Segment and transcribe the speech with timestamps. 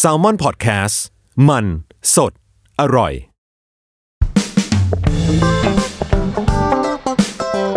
[0.00, 0.96] S A L M O N PODCAST
[1.48, 1.64] มัน
[2.14, 2.32] สด
[2.80, 3.12] อร่อย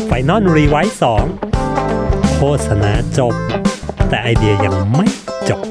[0.05, 1.25] Final Revise สอง
[2.35, 3.33] โฆษณาจบ
[4.09, 5.07] แต่ไอเดียยังไม่
[5.49, 5.61] จบ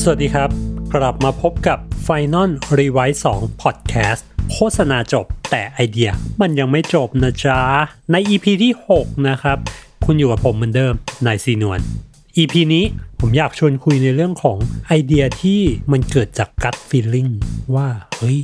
[0.00, 0.50] สวัสดีครับ
[0.94, 7.60] กลับมาพบกับ Final r e w i s e 2 Podcast โฆษณาจบแต่ไอเดียมันยังไม่จบนะจ๊ะ
[8.12, 9.58] ใน EP ที่ 6 นะครับ
[10.10, 10.94] คุณอยู่กับผมเหมือนเดิม
[11.26, 11.80] นายซีนวล
[12.36, 12.84] EP นี้
[13.20, 14.56] ผมอยากชวนคุยในเรื่องของ
[14.86, 15.60] ไอเดียที่
[15.92, 17.30] มันเกิดจาก gut feeling
[17.74, 18.38] ว่า เฮ้ย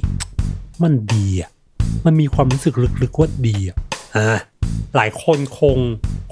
[0.82, 1.50] มันดีอะ
[2.06, 3.76] มันมีความรู้สึกลึกๆว่าดีอะ
[4.16, 4.38] อ่า
[4.96, 5.78] หลายคนคง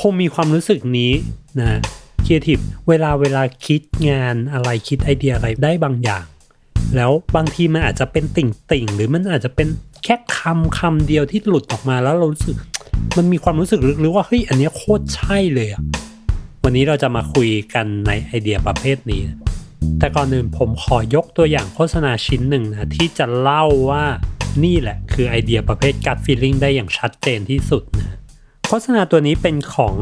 [0.00, 1.12] คงมีความรู้สึกนี้
[1.60, 1.78] นะ
[2.25, 6.25] ครีเอทีฟเวลาเวลาคิดงานอะไรคิดไอเดียอะไรได้บางอย่าง
[6.97, 9.69] แล้วบางทีมันอาจจะเป็นติ่งติ่งๆหรือมันอาจจะเป็น
[10.05, 12.56] แค่คำคำเดียวที่หลุดออกมาแล้วเรารู้สึก
[13.16, 15.82] มันมีความรู้สึกลึกๆว่าเฮ้ยอันนี้โคตรใช่เลยอะ
[16.64, 19.22] วันนี้เราจะมาคุยกันในไอเดียประเภทนี้
[19.98, 24.04] แต่ก่อนอื่นผมขอยกตัวอย่างโฆษณาชิ้นหนึ่งนะที่จะเล่าว่า
[24.64, 28.16] นี่แหละคือไอเดียประเภท gut feeling ได้อย่างชัดเจนที่สุดนะ
[28.68, 29.94] โฆษณาตัวนี้เป็นของ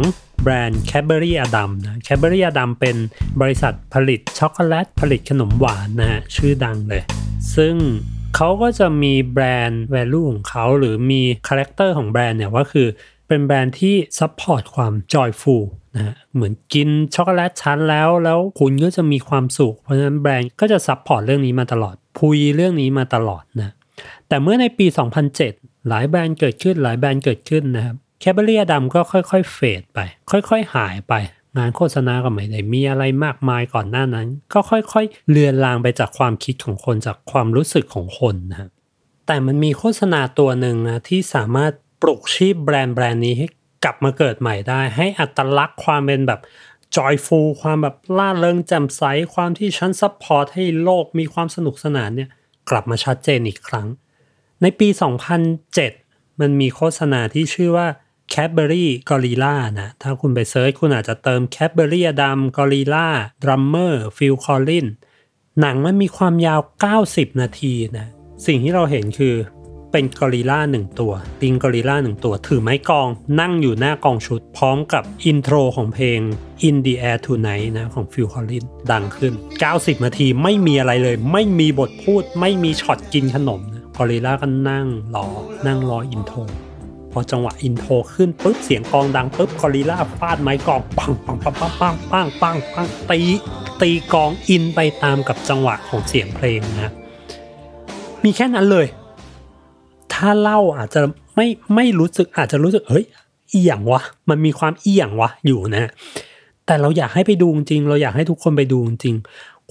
[0.42, 2.96] แบรนด์ Cadbury Adam นะ Cadbury Adam เป็น
[3.40, 7.02] บริษัทผลิตช็อกโกแลตผลิตขนมหวานนะฮะชื่อดังเลย
[7.56, 7.74] ซึ่ง
[8.36, 12.88] เขาก็จะมีแบรนด์ value ของเขาหรือมี character ของแบรนด์เนี่ยว่าคือ
[13.28, 15.64] เป็นแบรนด์ที่ support ความ joyful
[15.96, 23.74] นะฮะเหมือนกินช็อกโกแลตชั้นแล้วแล้วคุณก็จะมีความสุข เพราะฉะนั้นแบรนด์ก็จะ support เรื่องนี้มาตลอด คุยเรื่องนี้มาตลอดนะ
[24.28, 24.86] แต่เมื่อในปี
[25.36, 29.98] 2007 หลายแบรนด์เกิดขึ้นหลายแบรนด์เกิดขึ้นนะครับแคบเบรียดำก็ค่อยๆเฟดไป
[30.30, 31.14] ค่อยๆหายไป
[31.56, 38.68] งานโฆษณาก็ไม่ได้มีอะไรมากมายก่อนหน้านั้น ก็ค่อยๆ เลือนลางไปจากความคิดของคนจากความรู้สึกของคนนะ
[39.26, 41.72] แต่มันมีโฆษณาตัวหนึ่งนะที่สามารถ
[42.02, 43.46] ปลุกชีพแบรนด์แบรนด์นี้ให้
[43.84, 46.40] กลับมาเกิดใหม่ได้ ให้อัตลักษณ์ความเป็นแบบ
[46.96, 49.02] joyful ความแบบล่าเริงแจ่มใส
[49.34, 52.30] ความที่ฉัน support ให้โลกมีความสนุกสนานเนี่ย
[52.70, 53.86] กลับมาชัดเจนอีกครั้ง
[54.62, 54.88] ในปี
[55.64, 57.86] 2007 มันมีโฆษณาที่ชื่อว่า
[58.34, 63.06] Cadbury Gorilla นะ ถ้าคุณไป search คุณอาจจะเติม Cadbury ดำ Gorilla
[63.42, 64.92] Drummer Phil Collins
[65.60, 66.60] หนังมันมีความยาว
[67.00, 68.06] 90 นาทีนะ
[68.46, 69.36] สิ่งที่เราเห็นคือ
[69.92, 73.08] เป็นกอริลลาหนึ่งตัวลิงกอริลลาหนึ่งตัว ถือไม้กลอง
[73.40, 76.20] นั่งอยู่หน้ากลองชุด พร้อมกับ intro ของเพลง
[76.68, 79.32] In the Air Tonight นะ ของ Phil Collins ดังขึ้น
[79.68, 85.26] 90 นาทีไม่มีอะไรเลย ไม่มีบทพูด ไม่มีช็อตกินขนมนะกอริลลาก็นั่งรอ
[85.66, 86.38] นั่งรอ intro
[87.12, 93.20] พอจังหวะ intro ขึ้นปุ๊บเสียงกลองดังปุ๊บกอริลลาฟาดไม้กลองปังปังปังปังปังปังปังปังตี
[93.80, 96.92] ตีกลองอินไปตามกับจังหวะของเสียงเพลงนะ
[98.24, 98.86] มีแค่นั้นเลย
[100.12, 101.02] ถ้าเล่าอาจจะ
[101.36, 103.06] ไม่ไม่รู้สึกอาจจะรู้สึกเฮ้ย
[103.50, 105.90] เอียงวะ มันมีความเอียงวะอยู่นะ
[106.66, 109.16] แต่เราอยากให้ไปดูจริง เราอยากให้ทุกคนไปดูจริง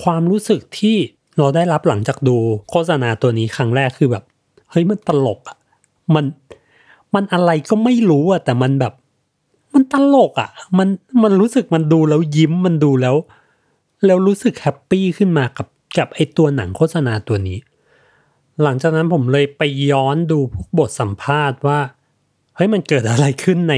[0.03, 0.97] ความรู้สึกที่
[1.37, 2.37] เราได้รับหลังจากดู
[2.69, 4.23] โฆษณาตัวนี้ครั้งแรกคือแบบ
[4.71, 5.57] เฮ้ยมันตลกอะ
[6.15, 6.25] มัน
[7.15, 8.93] มันอะไรก็ไม่รู้อะแต่มันแบบ
[9.73, 10.87] มันตลกอะมัน
[11.23, 13.15] มันรู้สึกมันดูแล้วยิ้มมันดูแล้ว
[14.05, 17.57] แล้วรู้สึกแฮปปี้ขึ้นมากับกับไอตัวหนังโฆษณาตัวนี้
[18.63, 19.61] หลังจากนั้นผมเลยไป
[19.91, 21.79] ย้อนดูพวกบทสัมภาษณ์ว่า
[22.55, 23.75] เฮ้ยมันเกิดอะไรขึ้นใน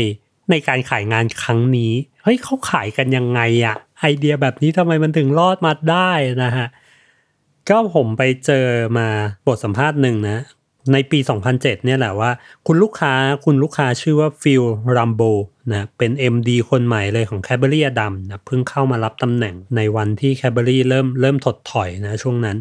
[0.50, 1.94] ในการขายงานครั้งนี้
[2.24, 6.12] เฮ้ยเขาขายกันยังไงอะไอเดียแบบนี้ทำไมมันถึงรอดมาได้
[6.44, 6.68] นะฮะ
[7.70, 8.66] ก็ผมไปเจอ
[8.98, 9.08] มา
[9.48, 10.38] บทสัมภาษณ์หนึ่งนะ
[10.94, 11.20] ในปี
[11.52, 12.32] 2007 เนี่ยแหละว่า
[12.68, 13.14] คุณลูกค้า
[13.46, 14.64] คุณลูกค้าชื่อว่า Phil
[14.96, 15.22] Rumbol
[15.72, 22.58] นะเป็น MD คนใหม่เลยของ Cadbury ดำนะเพิ่งเข้ามารับตำแหน่งในวันที่ Cadbury เริ่มเริ่มถดถอยนะช่วงนั้น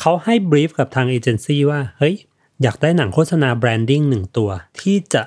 [0.00, 2.14] เขาให้ brief กับทางเอเจนซี่ว่า เฮ้ย
[2.62, 4.50] อยากได้หนังโฆษณา branding หนึ่งตัว
[4.80, 5.22] ที่จะ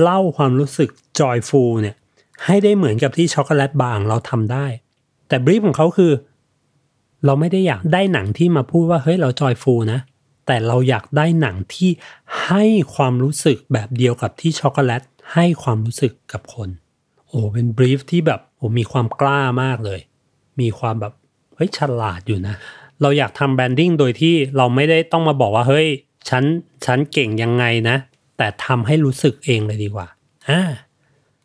[0.00, 1.96] เล่าความรู้สึก joyful เนี่ย
[2.44, 4.66] ให้ได้เหมือนกับที่ช็อกโกแลตบางเราทำได้
[5.28, 6.12] แต่ brief ของเขาคือ
[7.24, 10.00] เราไม่ได้อยากได้หนังที่มาพูดว่าเฮ้ยเรา joyful นะ
[10.48, 11.90] แต่เราอยากได้หนังที่
[12.44, 12.64] ให้
[12.94, 15.02] ความรู้สึกแบบเดียวกับที่ช็อกโกแลต
[15.34, 16.68] ให้ความรู้สึกกับคน
[17.28, 20.00] โอ้เป็น brief ที่แบบโอ้มีความกล้ามากเลย
[20.60, 21.12] มีความแบบ
[21.56, 22.54] เฮ้ยฉลาดอยู่นะ
[23.00, 25.88] เราอยากทำ branding โดยที่เราไม่ได้ต้องมาบอกว่าเฮ้ย
[26.28, 26.44] ฉัน
[26.86, 27.96] ฉันเก่งยังไงนะ
[28.38, 30.08] แต่ทำให้รู้สึกเองเลยดีกว่า
[30.48, 30.60] อ่า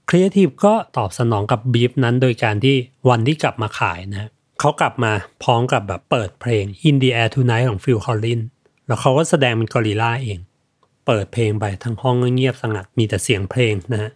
[0.09, 2.75] ครีเอทีฟก็ตอบสนองกับบีฟนั้นโดยการที่
[3.09, 4.29] วันที่กลับมาขายนะ
[4.59, 5.11] เขากลับมา
[5.43, 8.41] พร้อมกับแบบเปิดเพลง In the Air Tonight ของ Phil Collins
[8.87, 10.39] แล้วเขาก็แสดงเป็นกอริลลาเอง
[11.05, 14.11] เปิดเพลงไปทั้งห้องเงียบสงัดมีแต่เสียงเพลงนะฮะ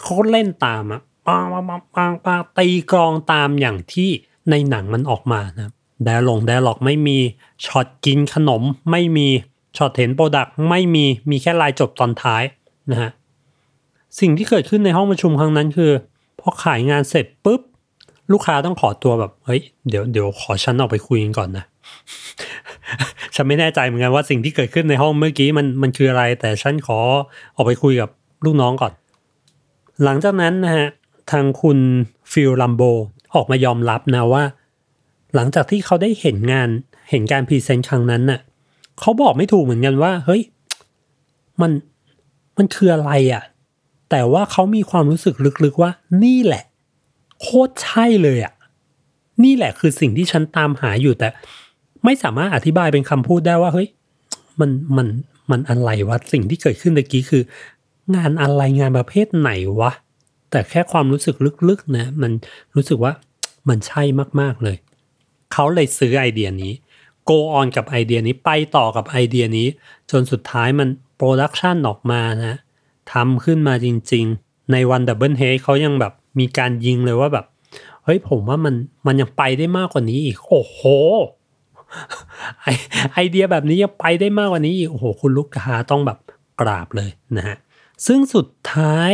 [0.00, 4.10] เขาก็เล่นตามอะปังปังปังปังปังตีกลองตามอย่างที่
[4.50, 5.72] ในหนังมันออกมานะ
[6.04, 7.18] แดลง dialogue ไม่มี
[7.66, 9.28] ช็อตกินขนมไม่มี
[9.76, 12.42] ช็อตเห็น product ไม่มีมีแค่ลายจบตอนท้าย
[12.90, 13.10] นะฮะ
[14.20, 15.92] สิ่งที่เกิดขึ้นในห้องประชุมครั้งนั้นคือ
[16.40, 17.60] พอขายงานเสร็จปุ๊บ
[18.32, 21.64] ลูกค้าต้องขอตัวแบบ เฮ้ย เดี๋ยวเดี๋ยวขอฉันออกไปคุยกันก่อนนะ
[23.40, 26.98] ฉันไม่แน่ใจเหมือนกันว่าสิ่งที่เกิดขึ้นในห้องเมื่อกี้มันมันคืออะไร แต่ฉันขอ
[27.56, 28.10] ออกไปคุยกับ
[28.44, 28.92] ลูกน้องก่อน
[30.04, 30.88] หลังจากนั้นนะฮะ
[31.30, 31.78] ทางคุณ
[32.32, 32.82] Phil Rumbol
[33.34, 34.44] ออกมายอมรับนะว่า
[35.34, 36.68] หลังจากที่เขาได้เห็นงาน
[37.10, 38.40] เห็นการ present ครั้งนั้นน่ะ
[39.00, 40.42] เขาบอกไม่ถูกเหมือนกันว่า เฮ้ย
[41.60, 41.70] มัน
[42.58, 43.42] มันคืออะไรอะ่ะ
[44.10, 45.34] แต่ว่าเขามีความรู้สึก
[45.64, 45.90] ลึกๆว่า
[46.24, 46.64] นี่แหละ
[47.40, 48.52] โคตรใช่เลยอะ่ะ
[49.44, 51.28] นี่แหละคือสิ่งที่ฉันตามหาอยู่แต่
[52.04, 53.88] ไม่สามารถอธิบายเป็นคำพูดได้ว่าเฮ้ย
[54.60, 55.08] มันมัน
[55.50, 57.42] มันอะไรวะสิ่งที่เกิดขึ้นตะกี้คือ
[58.16, 59.50] งานอะไรงานประเภทไหน
[59.80, 59.92] วะ
[60.50, 61.36] แต่แค่ความรู้สึก
[61.68, 62.32] ลึกๆนะมัน
[62.74, 63.12] รู้สึกว่า
[63.68, 64.02] มันใช่
[64.40, 64.76] มากๆเลย
[65.52, 66.72] เขาเลยซื้อไอเดียนี้
[67.28, 69.68] go on กับไอเดียนี้ไปต่อกับไอเดียนี้
[70.10, 72.54] จนสุดท้ายมัน production ออกมานะ
[73.12, 77.46] ทำขึ้นมาจริง ๆ ในวัน double head เขายังแบบมีการยิงเลยว่าแบบ
[78.04, 78.74] เฮ้ยผมว่ามัน
[79.06, 80.80] มันยังไปได้มากกว่านี้อีก โอ้โห
[83.14, 86.18] ไอเดียแบบนี้ยังไปได้มากกว่านี้อีกโอ้โหคุณลูกค้าต้องแบบ
[86.60, 87.56] กราบเลยนะฮะ
[88.06, 89.12] ซึ่งสุดท้าย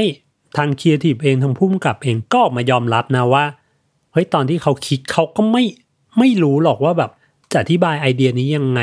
[0.57, 3.45] ทางครีเอทีฟเองทางผู้กำกับเองก็ออกมายอมรับนะว่า
[4.13, 5.65] เฮ้ยตอนที่เขาคิดเขาก็ไม่
[6.19, 7.11] ไม่รู้หรอกว่าแบบ
[7.53, 8.81] จะอธิบายไอเดียนี้ยังไง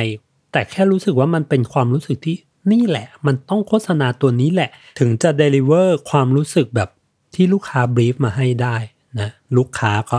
[0.51, 2.37] แต่แค่รู้สึกว่ามันเป็นความรู้สึกที่
[2.71, 6.89] นี่แหละ มันต้องโฆษณาตัวนี้แหละ ถึงจะ deliver ความรู้สึกแบบ
[7.35, 8.75] ที่ลูกค้า brief มาให้ได้
[9.19, 10.17] นะลูกค้าก็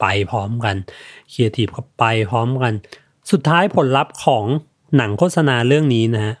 [0.00, 0.76] ไปพร้อมกัน
[1.32, 2.72] ครีเอทีฟก็ไปพร้อมกัน
[3.30, 4.44] สุดท้ายผลลัพธ์ของ
[4.96, 6.34] หนังโฆษณาเรื่องนี้นะฮะ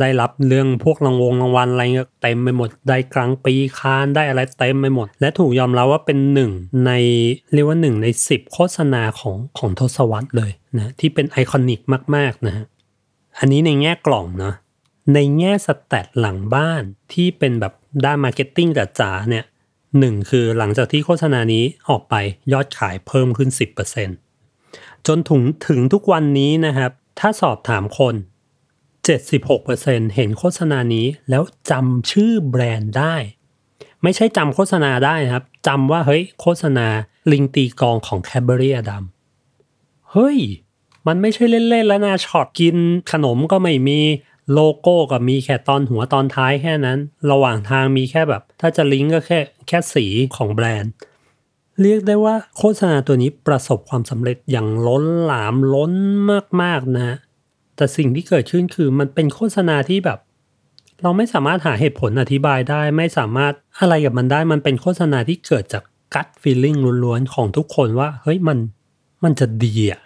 [0.00, 1.82] ได้รับเรื่องพวกรางวงรางวัลอะไร
[2.22, 6.50] เต็มไปหมด ได้ Grand Prix Cannes ได้อะไรเต็มไปหมด และถูกยอมรับว่าเป็นหนึ่ง
[6.86, 6.92] ใน
[7.52, 11.80] เรียกว่าหนึ่งในสิบโฆษณาของของทศวรรษเลยนะที่เป็น iconic
[12.16, 12.64] มากๆนะฮะ
[13.38, 14.54] อันนี้ในแง่กล่องเนาะ
[15.14, 16.82] ในแง่ stat หลังบ้าน
[17.12, 17.72] ที่เป็นแบบ
[18.04, 18.68] ด้าน marketing
[19.00, 19.44] จ๋าๆเนี่ย
[19.98, 22.14] หนึ่งคือหลังจากที่โฆษณานี้ออกไป
[22.52, 23.50] ยอดขายเพิ่มขึ้น
[23.90, 24.23] 10%
[25.06, 26.90] จนถึงถึงทุกวันนี้นะครับ
[27.20, 28.14] ถ้าสอบถามคน
[28.94, 33.14] 76%เห็นโฆษณานี้แล้วจำชื่อแบรนด์ได้
[34.02, 36.86] ไม่ใช่จำโฆษณาได้นะครับจำว่าเฮ้ยโฆษณา
[37.32, 39.04] ลิงตีกองของแคเบอรี่อดัม
[40.12, 40.38] เฮ้ย
[41.06, 42.76] มันไม่ใช่เล่นๆแล้วนะช็อตกิน
[43.12, 44.00] ขนมก็ไม่มี
[44.52, 46.98] โลโก้ก็มีแค่ตอนหัวตอนท้ายแค่นั้น
[47.30, 50.06] ระหว่างทางมีแค่แบบ ถ้าจะลิงก์ก็แค่แค่สี
[50.36, 50.92] ของแบรนด์
[51.82, 55.92] เรียกได้ว่าโฆษณาตัวนี้ประสบความสำเร็จอย่างล้นหลามล้น
[56.62, 57.16] มากๆนะ
[57.76, 60.18] แต่สิ่งที่เกิดขึ้นคือมันเป็นโฆษณาที่แบบ
[61.02, 65.82] เราไม่สามารถหาเหตุผลอธิบายได้ ไม่สามารถอะไรกับมันได้ มันเป็นโฆษณาที่เกิดจาก
[66.14, 68.58] กัดฟีลลิ่งล้วนๆของทุกคนว่า เฮ้ยมัน
[69.24, 70.02] มันจะดีอะ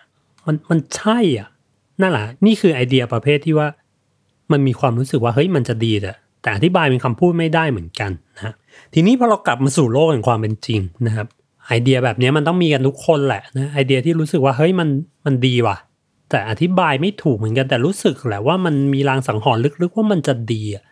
[0.46, 1.48] มันมันใช่อะ
[2.00, 3.68] นั่นแหละนี่คือไอเดียประเภทที่ว่า
[4.52, 6.12] มันมีความรู้สึกว่าเฮ้ยมันจะดีแต่
[6.42, 8.54] แต่อธิบายเป็นคำพูดไม่ได้เหมือนกันนะ
[8.94, 11.26] ทีนี้พอเรากลับมาสู่โลกแห่งความเป็นจริงนะครับ
[11.68, 14.88] ไอเดียแบบนี้มันต้องมีกันทุกคนแหละนะไอเดียที่รู้สึกว่าเฮ้ยมัน
[15.26, 15.76] มันดีว่ะ
[16.30, 20.84] แต่อธิบายไม่ถูกเหมือนกันแต่รู้สึกแหละว่ามันมีรางสังหรณ์ลึกๆว่ามันจะดีอะ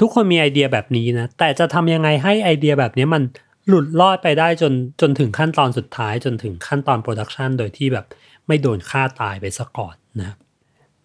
[0.00, 3.22] ทุกคนมีไอเดียแบบนี้นะ แต่จะทำยังไงให้ไอเดียแบบนี้มัน
[3.68, 8.06] หลุดลอดไปได้จนจนถึงขั้นตอนสุดท้ายจนถึงขั้นตอน production โดยที่แบบ
[8.46, 10.34] ไม่โดนฆ่าตายไปซะก่อนนะ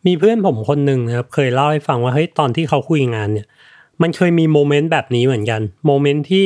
[0.05, 3.47] มีเพื่อนผมคนหนึ่งนะครับเคยเล่าให้ฟังว่าเฮ้ยตอนที่เขาคุยงานเนี่ย
[4.01, 6.45] มันเคยมี moment แบบนี้เหมือนกัน moment ที่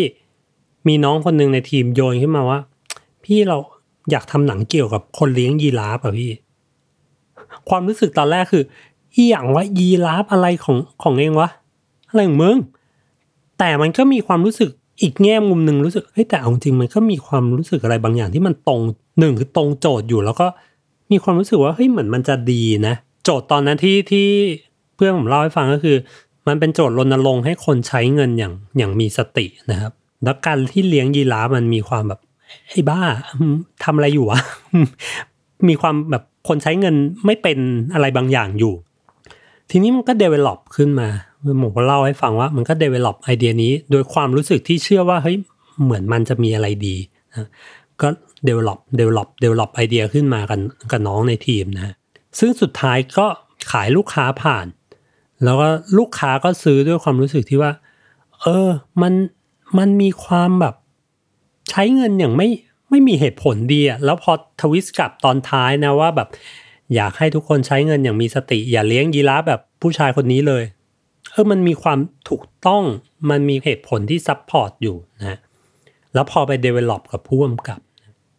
[0.88, 2.60] มีน้องคนหนึ่งในทีมโยนขึ้นมาว่า
[3.24, 3.58] พี่เรา
[4.12, 6.32] อยากทำหนังเกี่ยวกับคนเลี้ยงยีราฟอะพี่
[7.70, 8.64] ความรู้สึกตอนแรกคือ
[9.16, 11.50] อีหยังวะยีราฟอะไรของของเองวะ
[12.10, 12.58] อะไรของมึง
[13.60, 14.70] แต่มันก็มีความรู้สึก
[15.02, 18.82] อีกแง่มุมหนึ่งรู้สึกเฮ้ยแต่เอาจริงมันก็มีความรู้สึกอะไรบางอย่างที่มันตรง
[19.20, 20.48] หนึ่งคือตรงโจทย์อยู่ แล้วก็
[21.12, 24.28] มีความรู้สึกว่าเฮ้ยเหมือนมันจะดีนะ โจทย์ตอนนั้นที่ที่
[24.96, 25.98] เพื่อนผมเล่าให้ฟังก็คือ
[26.48, 29.94] มันเป็นโจทย์รณรงค์ให้คนใช้เงินอย่างอย่างมีสตินะครับ
[30.24, 32.20] แล้วการที่เลี้ยงยีราฟมันมีความแบบ
[32.70, 33.02] ไอ้บ้า
[33.84, 34.40] ทำอะไรอยู่วะ
[35.68, 36.96] มีความแบบคนใช้เงิน
[37.26, 37.58] ไม่เป็น
[37.94, 38.74] อะไรบางอย่างอยู่
[39.70, 41.10] ทีนี้มันก็ develop ขึ้นมา
[41.62, 45.38] ผมก็เล่าให้ฟังว่ามันก็ develop ไอเดียนี้ โดยความรู้สึกที่เชื่อว่าเฮ้ย
[45.84, 46.96] เหมือนมันจะมีอะไรดี
[47.36, 47.48] นะ
[48.02, 48.08] ก็
[48.48, 50.60] develop develop develop ไอเดียขึ้นมากัน
[50.92, 51.94] กับน้องในทีมนะ
[52.40, 53.28] ซึ่งสุดท้ายก็
[53.72, 54.68] ขายลูกค้าผ่าน
[55.44, 57.72] แล้วก็ลูกค้าก็ซื้อด้วยความรู้สึกที่ว่า
[58.42, 58.68] เออ
[59.02, 59.14] มัน
[59.78, 60.76] มันมีความแบบ
[61.72, 62.50] ใช้เงินอย่างไม่
[62.90, 64.32] ไม่มีเหตุผลดีอะแล้วพอ
[64.62, 66.30] ทวิสต์กลับตอนท้ายนะว่าแบบ
[66.96, 70.64] อยากให้ทุกคนใช้เงินอย่างมีสติ อย่าเลี้ยงยีราฟแบบผู้ชายคนนี้เลย
[71.32, 72.84] เออมันมีความถูกต้อง
[73.30, 75.38] มันมีเหตุผลที่ support อยู่นะ
[76.14, 77.80] แล้วพอไป develop กับผู้กำกับ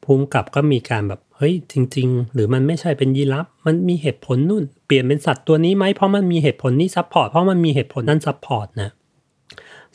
[0.03, 8.91] ผู้กำกับก็มีการแบบเฮ้ยจริง ๆ หรือมันไม่ใช่เป็นยีราฟมันมีเหตุผลนู่น เปลี่ยนเป็นสัตว์ตัวนี้ไหมเพราะมันมีเหตุผลนี้ support เพราะมันมีเหตุผลนั้น support นะ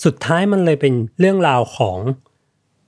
[0.04, 1.98] สุดท้ายมันเลยเป็นเรื่องราวของ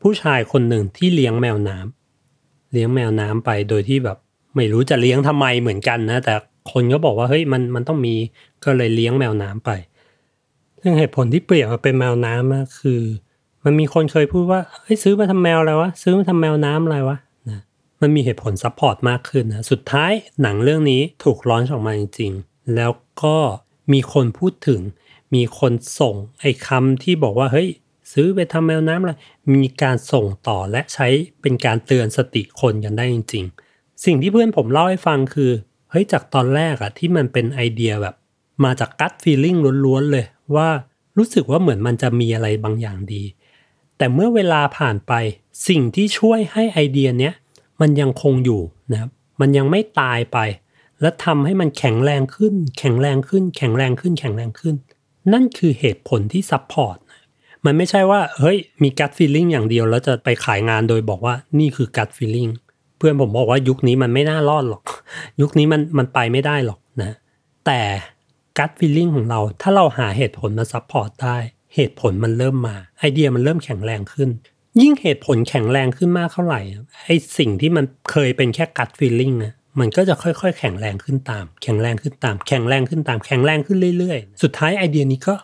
[0.01, 4.17] ผู้ชายคนหนึ่งที่เลี้ยงแมวน้ำเลี้ยงแมวน้ำไปโดยที่แบบ
[4.55, 6.33] ไม่รู้จะเลี้ยงทำไมเหมือนกันนะ แต่
[6.71, 8.15] คนก็บอกว่าเฮ้ยมันมันต้องมี
[8.63, 9.71] ก็เลยเลี้ยงแมวน้ำไป
[10.81, 13.01] ซึ่งเหตุผลที่เปลี่ยนมาเป็นแมวน้ำคือ
[13.63, 17.17] มันมีคนเคยพูดว่าเฮ้ยซื้อมาทำแมวอะไรวะซื้อมาทำแมวน้ำอะไรวะ
[17.49, 17.59] นะ
[18.01, 22.91] มันมีเหตุผล support มากขึ้นนะสุดท้ายหนังเรื่องนี้ถูก launch ออกมาจริงๆแล้ว
[23.23, 23.37] ก็
[23.93, 24.81] มีคนพูดถึง
[25.33, 27.69] มีคนส่งไอ้คำที่บอกว่าเฮ้ย
[28.13, 29.13] ซื้อไปทำแมวน้ำอะไร
[29.53, 31.07] มีการส่งต่อและใช้
[31.41, 35.51] เป็นการเตือนสติคนกันได้จริง ๆ สิ่งที่เพื่อนผมเล่าให้ฟังคือ
[35.91, 38.15] เฮ้ยจากตอนแรกอะที่มันเป็นไอเดียแบบ
[38.63, 39.55] มาจากกัตฟีลิ่ง
[39.85, 40.69] ล้วนๆเลยว่า
[41.17, 43.23] รู้สึกว่าเหมือนมันจะมีอะไรบางอย่างดี
[43.97, 45.13] แต่เมื่อเวลาผ่านไป
[45.67, 47.33] สิ่งที่ช่วยให้ไอเดียเนี้ย
[47.81, 49.09] มันยังคงอยู่นะครับ
[49.41, 50.37] มันยังไม่ตายไป
[51.01, 54.75] และทำให้มันแข็งแรงขึ้น แข็งแรงขึ้น แข็งแรงขึ้น แข็งแรงขึ้นน
[55.33, 56.97] นั่นคือเหตุผลที่ support
[57.65, 62.47] มันไม่ใช่ว่าเฮ้ยมี gut feeling อย่างเดียว แล้วจะไปขายงานโดยบอกว่านี่คือ gut feeling
[62.97, 64.83] เพื่อนผมบอกว่ายุคนี้มันไม่น่ารอดหรอก
[65.41, 67.11] ยุคนี้มันมันไปไม่ได้หรอกนะ
[67.65, 67.81] แต่
[68.57, 71.37] gut feeling ของเรา ถ้าเราหาเหตุผลมา support ได้
[71.75, 74.29] เหตุผลมันเริ่มมา ไอเดียมันเริ่มแข็งแรงขึ้น
[74.81, 76.61] ยิ่งเหตุผลแข็งแรงขึ้นมากเท่าไหร่
[77.05, 85.35] ไอสิ่งที่มันเคยเป็นแค่ gut feeling นะ มันก็จะค่อยๆ แข็งแรงขึ้นตาม แข็งแรงขึ้นตาม แข็งแรงขึ้นตาม แข็งแรงขึ้นเรื่อยๆ สุดท้ายไอเดียนี้ก็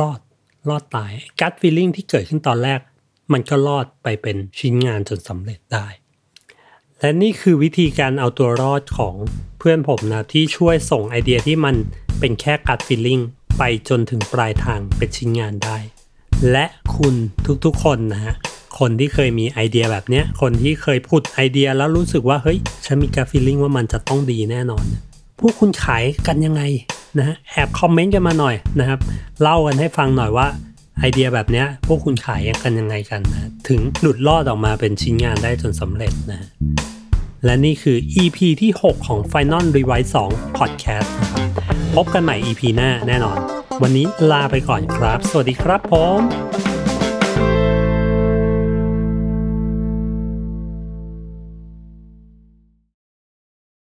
[0.00, 0.20] รอด
[0.68, 2.80] รอดตายกัตฟีลิ่งที่เกิดขึ้นตอนแรก
[3.32, 5.86] มันก็รอดไปเป็นชิ้นงานจนสำเร็จได้
[7.00, 9.14] และนี่คือวิธีการเอาตัวรอดของ
[9.58, 11.74] เพื่อนผมนะที่ช่วยส่งไอเดียที่มัน
[12.20, 13.20] เป็นแค่กัดฟีลลิ่ง
[13.58, 15.78] ไปจนถึงปลายทางเป็นชิ้นงานได้
[16.50, 16.66] และ
[16.96, 17.14] คุณ
[17.64, 18.34] ทุกๆคนนะฮะ
[18.78, 24.84] คนที่เคยมีไอเดียแบบเนี้ย คนที่เคยพูดไอเดียแล้วรู้สึกว่าเฮ้ยฉันมีกัดฟีลลิ่งว่ามันจะต้องดีแน่นอน
[25.40, 26.62] พวกคุณขายกันยังไง
[27.18, 29.00] นะฮะแอบคอมเมนต์กันมาหน่อยนะครับ
[29.42, 30.46] เล่ากันให้ฟังหน่อยว่า
[30.98, 36.48] ไอเดียแบบเนี้ยพวกคุณขายกันยังไงกันนะ ถึงหลุดลอดออกมาเป็นชิ้นงานได้จนสำเร็จนะ
[37.44, 41.46] และนี่คือ EP ที่ 6 ของ Final Revise 2 Podcast นะครับ
[41.94, 43.38] พบกันใหม่ EP หน้าแน่นอน
[43.82, 46.73] วันนี้ลาไปก่อนครับ สวัสดีครับผม